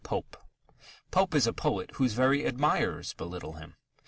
X 0.01 0.07
POPE 0.09 0.37
Pope 1.11 1.35
is 1.35 1.45
a 1.45 1.53
poet 1.53 1.91
whose 1.97 2.13
very 2.13 2.43
admirers 2.43 3.13
belittle 3.13 3.53
him. 3.53 3.75